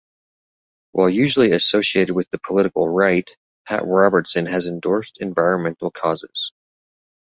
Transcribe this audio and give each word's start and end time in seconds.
While 0.93 1.09
usually 1.11 1.51
associated 1.51 2.15
with 2.15 2.27
the 2.31 2.39
political 2.39 2.89
right, 2.89 3.29
Pat 3.67 3.83
Robertson 3.85 4.47
has 4.47 4.65
endorsed 4.65 5.19
environmental 5.21 5.91
causes. 5.91 6.53